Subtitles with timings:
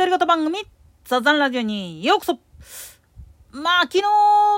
[0.00, 0.60] 独り言番組、
[1.04, 2.38] ザザンラジオにようこそ
[3.52, 4.04] まあ、昨日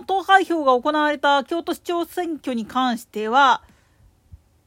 [0.07, 3.61] 投開票が行われた京都市長選挙に関しては、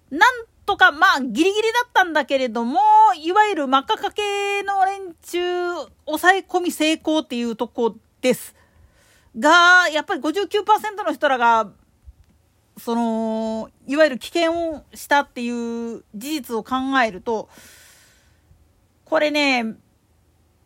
[0.09, 0.21] なん
[0.65, 2.82] とか、まあ、ギリギリだったんだけれども、
[3.18, 5.75] いわゆる真っ赤かけの連中、
[6.07, 8.54] 抑え込み成功っていうとこです。
[9.39, 11.71] が、やっぱり59%の人らが、
[12.78, 17.47] その、いわゆる危険をしたっていう事実を考えると、
[19.05, 19.78] これね、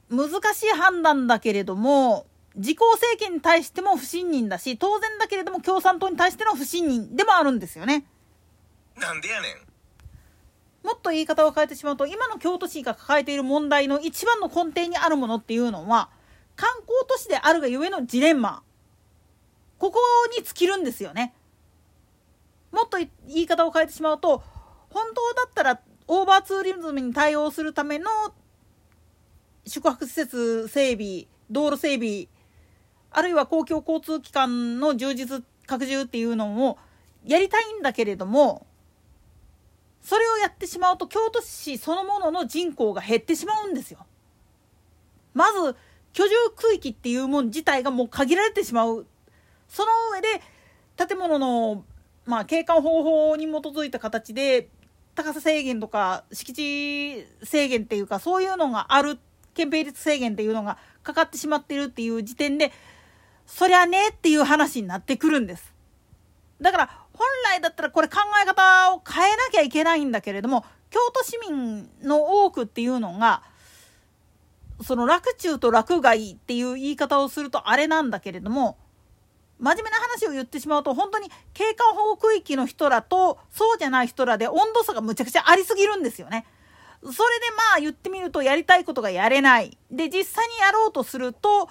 [0.09, 8.05] 難しい判断だけれども、自公政権に対しても不信任だし、当然だけれども共産党に対しての不信任でもあるんですよね。
[8.97, 9.69] なんでやねん。
[10.85, 16.09] もっと言い方を変えてしまうと、今の京都市が抱えている問題の一番の根底にあるものっていうのは、
[16.55, 18.63] 観光都市であるがゆえのジレンマ。
[19.77, 19.99] ここ
[20.37, 21.33] に尽きるんですよね。
[22.71, 24.43] もっと言い方を変えてしまうと、
[24.89, 28.09] 本当だったらオーバーツーリズムに対応するための
[29.69, 32.27] 宿泊施設整備、道路整備、
[33.11, 36.77] あるいは公共交通機関の充実、拡充っていうのを
[37.25, 38.65] やりたいんだけれども、
[40.01, 44.05] それをやってしまうと京都市そのものの人口が減ってしまうんですよ。
[45.33, 45.75] まず
[46.13, 49.05] 居住区域っていうもん自体がもう限られてしまう。
[49.67, 50.41] その上で
[50.97, 51.83] 建物の、
[52.25, 54.69] まあ、景観方法に基づいた形で
[55.13, 59.19] 高さ制限とか敷地制限っていうかそういうのがある
[59.53, 62.71] 憲兵率制限っていうのがかかってしまってるっていう時点で
[63.45, 65.73] そりゃねっていう話になってくるんです。
[66.61, 73.43] だから本来だったらこれ考え方を変えなきゃいけないんだけれども京都市民の多くっていうのが
[74.81, 78.77] その洛中と洛外っていう言い方をするとあれなんだけれども
[79.59, 86.45] 真面目な話を言ってしまうと本当に景観保護区域の人らとそうじゃない人らで温度差がむちゃくちゃありすぎるんですよね。
[87.01, 87.15] それで
[87.55, 89.77] まあ言ってみるとやりたいことがやれない。
[89.89, 91.69] で実際にやろうとすると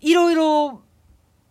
[0.00, 0.82] いろいろ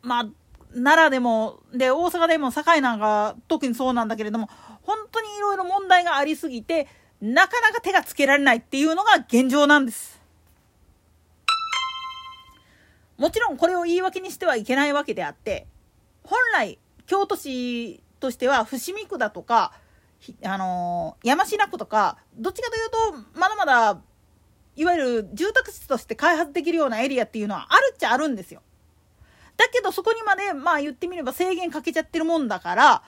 [0.02, 0.26] まあ
[0.74, 4.50] 奈良でもで大阪でも堺なんか特にそうなんだけれども
[4.84, 6.88] 本当にいろいろ問題がありすぎて
[7.20, 10.22] なかなか手がつけられないっていうのが現状なんです。
[13.18, 15.68] もちろんこれを言い訳にしてはいけないわけであって
[16.24, 19.74] 本来京都市としては伏見区だとか、
[20.44, 24.02] あのー、山科区とかどっちかというとまだまだ
[24.76, 28.62] いわゆる住宅地として開発できるようなエリアっていうのはあるっちゃあるんですよ。
[29.58, 33.04] だけどそこにまでまあ言ってみれば制限かけちゃってるもんだから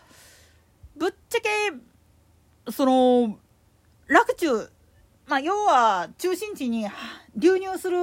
[0.96, 3.40] ぶっちゃけその
[4.08, 4.70] 洛中
[5.26, 6.88] まあ要は中心地に
[7.36, 7.98] 流入する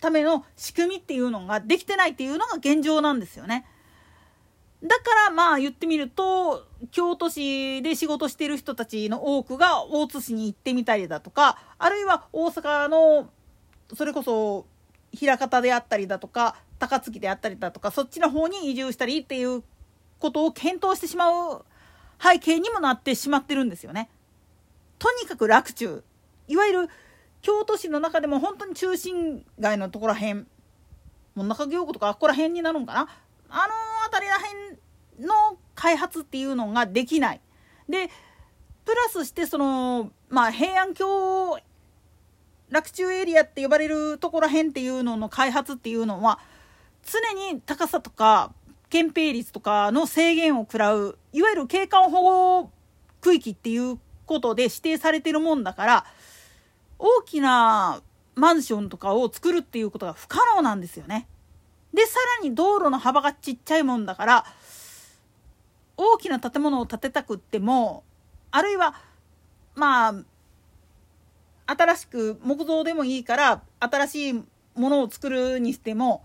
[0.00, 3.66] ための仕組みっていうのができてないっていうのが現状なんですよね。
[4.82, 13.30] だからまあ言ってみると京都市で仕事してる人たちの多くが大津市に行ってみたりだとかあるいは大阪の
[13.94, 14.66] それこそ
[15.20, 19.62] 枚方であったりだとか高槻であったりだとかそっちの方に移住したりっていう
[20.18, 21.64] ことを検討してしまう
[22.20, 24.08] 背景にもなってしまってるんですよね。
[24.98, 26.04] とにかく楽中
[26.48, 26.88] いわゆる
[27.40, 30.46] 京都市の中でも本当に中心街のところらへん
[31.34, 33.08] もう中京区とかあっこら辺になるんかな
[33.48, 33.72] あの
[34.04, 34.71] 辺りらへん
[35.18, 37.40] の開発っていうのができない。
[37.88, 38.08] で
[38.84, 41.58] プラスしてそのまあ平安京
[42.70, 46.38] 洛中エリアって呼ばれるところへんっていうのの開発っていうのは
[47.04, 48.52] 常に高さとか
[48.88, 52.70] 憲兵率とかの制限を食らういわゆる景観保護
[53.20, 56.06] 区域っていうことで指定されてるもんだから
[56.98, 58.00] 大きな
[58.34, 61.26] マンションとかを作るっていうことが不可能なんですよね。
[61.92, 64.46] でさらに道路の幅がちっちゃいもんだから
[65.96, 68.04] 大きな建物を建てたくっても
[68.50, 68.94] あるいは
[69.74, 70.14] まあ
[71.66, 74.32] 新しく木造でもいいから新しい
[74.74, 76.24] ものを作るにしても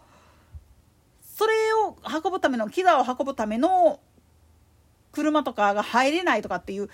[1.21, 3.99] それを運ぶための機材を運ぶための
[5.11, 6.89] 車とかが入れないとかっていう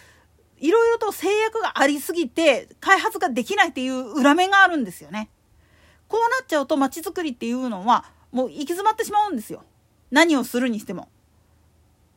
[0.59, 5.29] いろいろと制約がありすぎて開発ができないっていう裏面があるんですよね。
[6.07, 9.63] こうなっちゃうと街づくりっていうのはもう行き詰まってしまうんですよ。
[10.11, 11.09] 何をするにしても。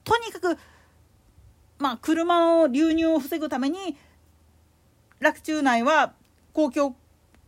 [0.06, 0.58] とにかく
[1.78, 3.98] まあ車の流入を防ぐために
[5.20, 6.14] 洛中内は
[6.54, 6.96] 公共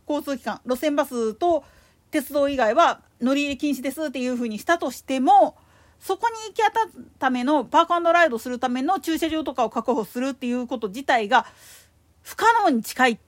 [0.07, 1.63] 交通機関路線バスと
[2.11, 5.57] 鉄道以外は乗り入れ禁止ですっていうふうにしたとしても
[5.99, 11.45] そこに行き当たるためのパークライドするための駐車場とかを確保するっていうこと自体が
[12.21, 13.19] 不可能に近い。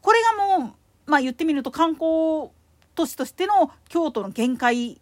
[0.00, 0.18] これ
[0.58, 0.74] がも
[1.06, 2.50] う、まあ言ってみると観光
[2.94, 5.00] 都市としての京都の限界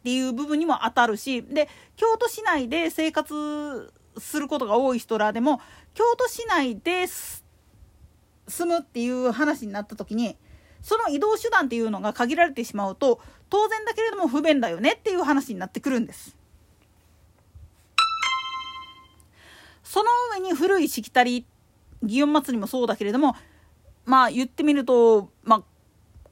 [0.00, 5.60] っていう部分にも当たるし、で、京都市内で生活することが多い人らでも、
[5.94, 10.36] 京都市内で住むっていう話になった時に、
[10.82, 16.36] その移動手段っていうのが限られてしまうと当然だけれども不便だよねっていう話になってくるんです。
[19.82, 21.46] その上に古いしきたり
[22.04, 23.34] 祇園祭もそうだけれども
[24.04, 25.62] まあ言ってみると、まあ、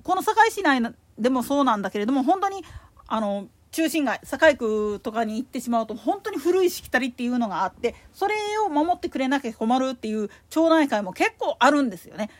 [0.03, 0.83] この堺市内
[1.19, 2.63] でもそうなんだけれども本当に
[3.07, 8.35] あの中心街堺区とかに行ってしまうと本当に古いしきたりっていうのがあってそれ
[8.65, 12.31] を守ってくれなきゃ困るっていう町内会も結構あるんですよね。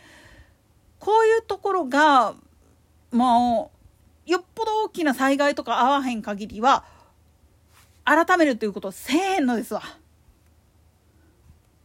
[0.99, 2.33] こういうところが
[3.11, 3.37] まあ
[4.25, 6.85] よっぽど大きな災害とか合わへん限りは
[8.03, 9.83] 改めるということせえのですわ。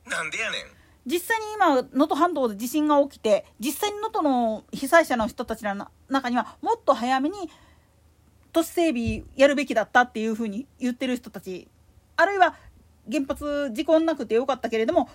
[0.06, 0.82] なんでやねん。
[1.04, 7.50] 実際に今能登半島で地震が起きて実際に能登の被災者の人たちの中にはもっと早めに
[8.52, 11.68] 都市整備やるべきだったっていうふうに言ってる人たち
[12.16, 12.54] あるいは
[13.10, 15.08] 原発事故なくてよかったけれども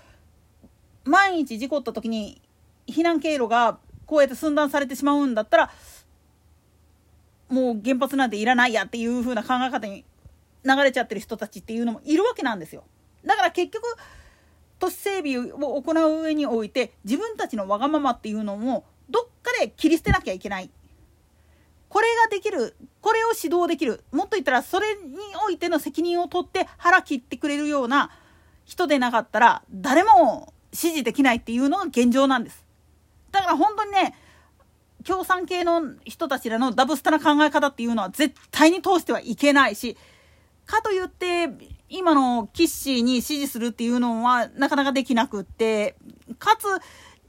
[1.06, 2.42] 毎日事故った時に
[2.88, 5.72] 避難経路がこうやって寸断されてしまうんだったら
[7.50, 10.04] もう原発なんていらないやっていう風な考え方に
[10.66, 12.84] 流れちゃってる人たちっていうのもいるわけなんですよ。
[13.26, 13.84] だから結局
[14.80, 20.70] 都市整備を行う上において自分たちのわがままっていうのもどっかで切り捨てなきゃいけない。
[21.98, 25.18] これができるこれを指導できるもっと言ったらそれに
[25.48, 28.12] おいての責任を取って腹切ってくれるような
[28.66, 32.64] 人でなかったら誰も支持できないっていうのが現状なんです。
[33.32, 34.14] だから本当にね
[35.06, 39.98] 共産系の人たちらのダブスタな考え方っていうのは絶対に通してはいけないし
[40.68, 41.50] かといって
[41.90, 45.96] 今のキッシーに支持するっていうのはなかなかできなくって
[46.38, 46.68] かつ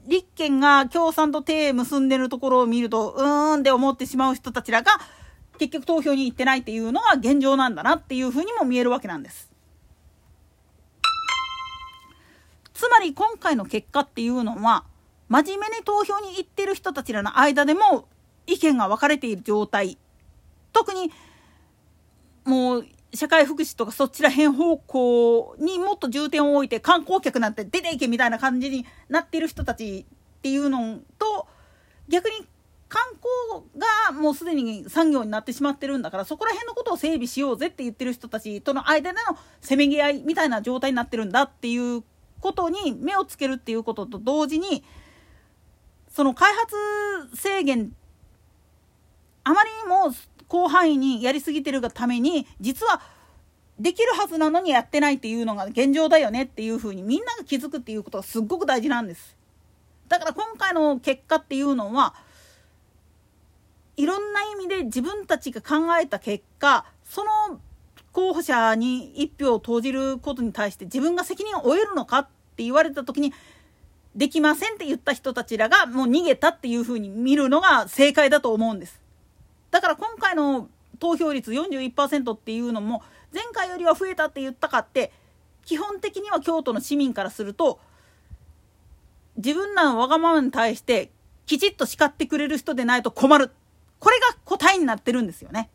[0.09, 4.91] 立憲が共産と手結んでるところを見るとうーんって思ってしまう人たちらが
[5.59, 9.51] 結局投票に行ってないっていうのが現状なんだなっていうふうにも見えるわけなんです。
[12.73, 14.85] つまり今回の結果っていうのは
[15.27, 18.07] 真面目に投票に行ってる人たちらの間でも
[18.47, 19.97] 意見が分かれている状態
[20.71, 21.11] 特に
[22.45, 31.47] もう社会福祉とかそちら辺方向にもっと重点を置いて観光客なんて出ていけみたいな感じになってる人たちっていうのと
[32.07, 32.45] 逆に
[32.87, 42.03] 観光がもうすでに産業になってしまってるんだからそこら辺のことを整備しようぜって言ってる人たちとの間でのせめぎ合いみたいな状態になってるんだっていう
[42.41, 44.83] ことに目をつけるっていうことと同時に
[46.09, 47.91] その開発制限
[49.43, 50.13] あまりにも
[50.49, 53.01] 広範囲にやりすぎてるがために実は
[53.79, 59.37] できるはずなのにやってないっていうのが現状だよねっていうふうにみんなが気づくっていうことがすっごく大事なんです。
[60.09, 62.15] だから今回の結果っていうのは
[63.95, 67.59] いろんな意味で自分たちが考えた結果その
[68.11, 73.33] 候補者に1票を投じることに対して自分が責任を負えるのかって言われた時に
[74.15, 78.99] できませんって言った人たちらがもう逃げたっていうふうに見るのが正解だと思うんです。
[79.71, 80.69] だから今回の
[80.99, 85.11] 投票率41%っていうのも前回よりは増えたって言ったかって
[85.65, 87.79] 基本的には京都の市民からすると
[89.37, 91.11] 自分らのわがままに対して
[91.45, 93.51] きちっと叱ってくれる人でないと困る
[93.99, 95.69] これが答えになってるんですよね。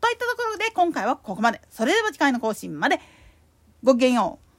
[0.00, 1.60] といったところで今回はここまで。
[1.70, 3.00] それでは次回の更新まで
[3.82, 4.49] ごきげんよう。